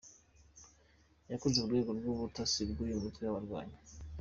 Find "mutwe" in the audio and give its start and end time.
3.03-3.23